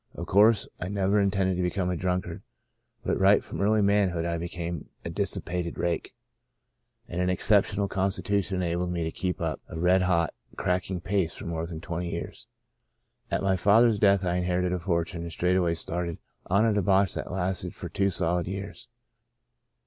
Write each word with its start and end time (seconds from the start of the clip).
Of 0.15 0.25
course 0.25 0.67
I 0.79 0.87
never 0.87 1.19
intended 1.19 1.57
to 1.57 1.61
become 1.61 1.91
a 1.91 1.95
drunkard 1.95 2.41
but 3.03 3.19
right 3.19 3.43
from 3.43 3.61
early 3.61 3.83
manhood 3.83 4.25
I 4.25 4.39
became 4.39 4.89
a 5.05 5.11
dissi 5.11 5.45
pated 5.45 5.77
rake. 5.77 6.15
And 7.07 7.21
an 7.21 7.29
exceptional 7.29 7.87
constitution 7.87 8.57
enabled 8.63 8.91
me 8.91 9.03
to 9.03 9.11
keep 9.11 9.39
up 9.39 9.61
a 9.69 9.77
red 9.79 10.01
hot, 10.01 10.33
cracking 10.55 11.01
pace 11.01 11.35
for 11.35 11.45
more 11.45 11.67
than 11.67 11.81
twenty 11.81 12.09
years. 12.09 12.47
At 13.29 13.43
my 13.43 13.55
father's 13.55 13.99
death 13.99 14.25
I 14.25 14.37
inherited 14.37 14.73
a 14.73 14.79
fortune 14.79 15.21
and 15.21 15.31
straightway 15.31 15.75
started 15.75 16.17
on 16.47 16.65
a 16.65 16.73
debauch 16.73 17.13
that 17.13 17.31
lasted 17.31 17.75
for 17.75 17.87
two 17.87 18.09
solid 18.09 18.47
years. 18.47 18.87